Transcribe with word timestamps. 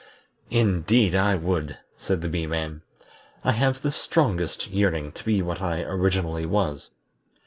"Indeed 0.49 1.13
I 1.13 1.35
would!" 1.35 1.77
said 1.99 2.21
the 2.21 2.27
Bee 2.27 2.47
man, 2.47 2.81
"I 3.43 3.51
have 3.51 3.83
the 3.83 3.91
strongest 3.91 4.67
yearning 4.67 5.11
to 5.11 5.23
be 5.23 5.43
what 5.43 5.61
I 5.61 5.83
originally 5.83 6.47
was." 6.47 6.89